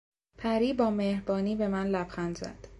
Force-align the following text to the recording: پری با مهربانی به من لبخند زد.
پری 0.37 0.73
با 0.73 0.89
مهربانی 0.91 1.55
به 1.55 1.67
من 1.67 1.87
لبخند 1.87 2.37
زد. 2.37 2.67